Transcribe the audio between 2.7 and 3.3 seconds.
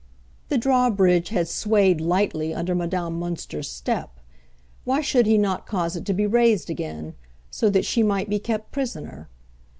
Madame